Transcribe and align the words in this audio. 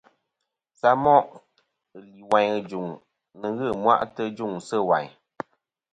Samoʼ 0.79 1.25
lìwàyn 2.13 2.51
î 2.57 2.59
jùŋ 2.69 2.87
nɨ̀ 3.39 3.49
ghɨ 3.57 3.65
ɨmwaʼtɨ 3.75 4.21
ɨ 4.27 4.33
jûŋ 4.37 4.51
sɨ̂ 4.67 4.79
wàyn. 4.89 5.11